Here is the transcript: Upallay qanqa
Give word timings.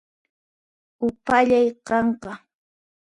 Upallay 1.07 1.67
qanqa 1.87 2.33